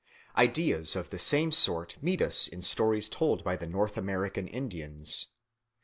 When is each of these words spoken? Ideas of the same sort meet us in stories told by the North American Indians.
Ideas 0.35 0.95
of 0.95 1.11
the 1.11 1.19
same 1.19 1.51
sort 1.51 2.01
meet 2.01 2.23
us 2.23 2.47
in 2.47 2.63
stories 2.63 3.07
told 3.07 3.43
by 3.43 3.55
the 3.55 3.67
North 3.67 3.97
American 3.97 4.47
Indians. 4.47 5.27